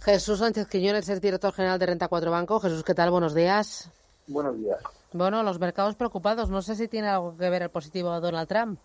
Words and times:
Jesús 0.00 0.38
Sánchez 0.38 0.68
Quiñones 0.68 1.08
es 1.08 1.20
director 1.20 1.52
general 1.52 1.78
de 1.78 1.86
Renta 1.86 2.08
4 2.08 2.30
Banco. 2.30 2.60
Jesús, 2.60 2.84
¿qué 2.84 2.94
tal? 2.94 3.10
Buenos 3.10 3.34
días. 3.34 3.90
Buenos 4.26 4.56
días. 4.58 4.78
Bueno, 5.12 5.42
los 5.42 5.58
mercados 5.58 5.96
preocupados. 5.96 6.50
No 6.50 6.62
sé 6.62 6.74
si 6.76 6.88
tiene 6.88 7.08
algo 7.08 7.36
que 7.36 7.50
ver 7.50 7.62
el 7.62 7.70
positivo 7.70 8.12
de 8.12 8.20
Donald 8.20 8.48
Trump. 8.48 8.78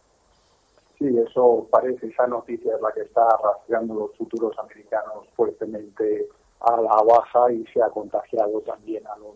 Sí, 0.97 1.07
eso 1.17 1.67
parece, 1.69 2.07
esa 2.07 2.27
noticia 2.27 2.75
es 2.75 2.81
la 2.81 2.91
que 2.91 3.01
está 3.01 3.27
rastreando 3.43 3.93
los 3.93 4.17
futuros 4.17 4.57
americanos 4.57 5.27
fuertemente 5.35 6.27
a 6.61 6.79
la 6.79 6.95
baja 7.03 7.51
y 7.51 7.65
se 7.73 7.81
ha 7.81 7.89
contagiado 7.89 8.61
también 8.61 9.05
a 9.07 9.17
los 9.17 9.32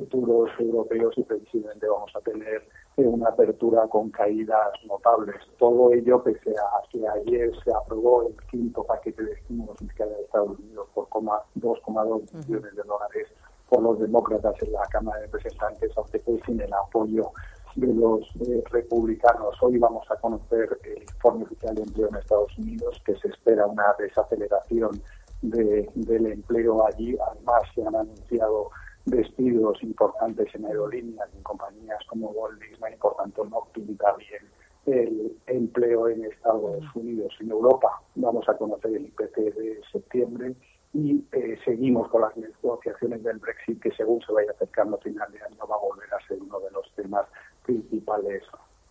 futuros 0.00 0.50
europeos 0.58 1.12
y 1.16 1.22
previsiblemente 1.22 1.86
vamos 1.86 2.10
a 2.14 2.20
tener 2.20 2.66
una 2.96 3.28
apertura 3.28 3.86
con 3.88 4.10
caídas 4.10 4.72
notables. 4.86 5.36
Todo 5.58 5.92
ello 5.92 6.22
pese 6.22 6.50
a 6.50 6.88
que 6.90 7.06
ayer 7.06 7.50
se 7.64 7.70
aprobó 7.74 8.26
el 8.26 8.36
quinto 8.50 8.82
paquete 8.84 9.22
de 9.22 9.32
estímulos 9.32 9.78
fiscales 9.78 10.16
de 10.16 10.22
Estados 10.24 10.58
Unidos 10.58 10.88
por 10.94 11.08
2,2 11.08 12.34
millones 12.34 12.76
de 12.76 12.82
dólares 12.82 13.28
por 13.68 13.82
los 13.82 14.00
demócratas 14.00 14.54
en 14.62 14.72
la 14.72 14.82
Cámara 14.90 15.20
de 15.20 15.26
Representantes, 15.26 15.92
aunque 15.96 16.18
fue 16.20 16.40
sin 16.44 16.60
el 16.60 16.72
apoyo 16.72 17.30
de 17.76 17.86
los 17.94 18.20
eh, 18.40 18.64
republicanos. 18.70 19.54
Hoy 19.62 19.78
vamos 19.78 20.04
a 20.10 20.16
conocer 20.16 20.76
el 20.84 21.02
informe 21.02 21.44
oficial 21.44 21.76
de 21.76 21.82
empleo 21.82 22.08
en 22.08 22.16
Estados 22.16 22.58
Unidos, 22.58 23.00
que 23.06 23.14
se 23.16 23.28
espera 23.28 23.66
una 23.66 23.94
desaceleración 23.98 25.00
del 25.42 26.26
empleo 26.26 26.84
allí. 26.84 27.16
Además, 27.30 27.62
se 27.74 27.86
han 27.86 27.94
anunciado 27.94 28.70
despidos 29.04 29.82
importantes 29.82 30.54
en 30.54 30.66
aerolíneas, 30.66 31.28
en 31.34 31.42
compañías 31.42 31.98
como 32.06 32.30
Walt 32.30 32.60
Disney, 32.60 32.96
por 32.96 33.16
tanto 33.16 33.44
no 33.44 33.66
pinta 33.72 34.14
bien 34.16 34.42
el 34.86 35.36
empleo 35.46 36.08
en 36.08 36.24
Estados 36.24 36.84
Unidos. 36.94 37.34
En 37.40 37.50
Europa 37.50 38.00
vamos 38.14 38.48
a 38.48 38.56
conocer 38.56 38.96
el 38.96 39.06
IPC 39.06 39.36
de 39.36 39.80
septiembre 39.92 40.54
y 40.92 41.24
eh, 41.32 41.56
seguimos 41.64 42.08
con 42.08 42.22
las 42.22 42.36
negociaciones 42.36 43.22
del 43.22 43.38
Brexit 43.38 43.80
que 43.80 43.92
según 43.92 44.20
se 44.22 44.32
vaya 44.32 44.50
acercando 44.50 44.96
a 44.96 45.00
final 45.00 45.30
de 45.32 45.40
año 45.42 45.66
va 45.70 45.76
a 45.76 45.78
volver 45.78 46.12
a 46.12 46.26
ser 46.26 46.40
uno 46.40 46.58
de 46.60 46.70
los 46.72 46.90
temas 46.94 47.26
principales 47.64 48.42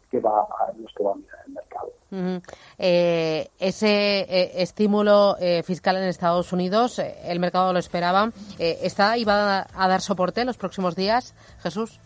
que 0.09 0.19
va 0.19 0.41
a, 0.41 0.73
los 0.77 0.93
que 0.93 1.03
a. 2.11 2.37
Eh, 2.77 3.49
ese 3.59 4.19
eh, 4.21 4.61
estímulo 4.61 5.37
fiscal 5.63 5.97
en 5.97 6.03
Estados 6.03 6.51
Unidos, 6.53 6.99
el 6.99 7.39
mercado 7.39 7.73
lo 7.73 7.79
esperaba. 7.79 8.31
¿Está 8.57 9.17
y 9.17 9.23
va 9.23 9.67
a 9.73 9.87
dar 9.87 10.01
soporte 10.01 10.41
en 10.41 10.47
los 10.47 10.57
próximos 10.57 10.95
días, 10.95 11.33
Jesús? 11.61 11.99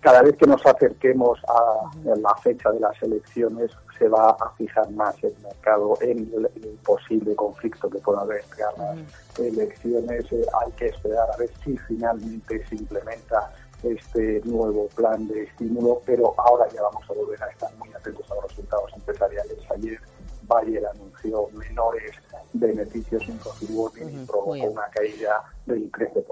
Cada 0.00 0.22
vez 0.22 0.36
que 0.36 0.46
nos 0.46 0.64
acerquemos 0.64 1.40
a 1.48 1.90
la 2.04 2.34
fecha 2.36 2.70
de 2.70 2.80
las 2.80 3.02
elecciones, 3.02 3.72
se 3.98 4.08
va 4.08 4.30
a 4.30 4.50
fijar 4.56 4.88
más 4.92 5.14
el 5.24 5.34
mercado 5.42 5.98
en 6.00 6.18
el, 6.18 6.48
posible 6.84 7.34
conflicto 7.34 7.90
que 7.90 7.98
pueda 7.98 8.20
haber 8.20 8.42
entre 8.42 8.64
las 8.78 9.38
elecciones. 9.38 10.32
Eh, 10.32 10.46
hay 10.64 10.72
que 10.72 10.86
esperar 10.86 11.28
a 11.32 11.36
ver 11.36 11.50
si 11.64 11.76
finalmente 11.78 12.64
se 12.68 12.76
implementa 12.76 13.50
este 13.82 14.40
nuevo 14.44 14.88
plan 14.88 15.26
de 15.28 15.44
estímulo, 15.44 16.02
pero 16.04 16.34
ahora 16.38 16.68
ya 16.72 16.82
vamos 16.82 17.02
a 17.08 17.12
volver 17.12 17.42
a 17.42 17.48
estar 17.48 17.74
muy 17.76 17.88
atentos 17.92 18.30
a 18.30 18.34
los 18.34 18.44
resultados 18.48 18.92
empresariales. 18.94 19.58
Ayer 19.70 20.00
Bayer 20.48 20.86
anunció 20.86 21.48
menores 21.52 22.12
beneficios 22.52 23.22
en 23.28 23.38
uh 23.76 23.90
y 23.96 24.26
provocó 24.26 24.52
una 24.52 24.88
caída 24.90 25.44
del 25.66 25.92
13%. 25.92 26.24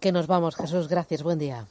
Que 0.00 0.12
nos 0.12 0.26
vamos, 0.26 0.56
Jesús. 0.56 0.88
Gracias. 0.88 1.22
Buen 1.22 1.38
día. 1.38 1.66